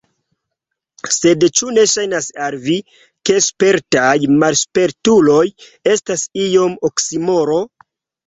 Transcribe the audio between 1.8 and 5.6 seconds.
ŝajnas al vi, ke spertaj malspertuloj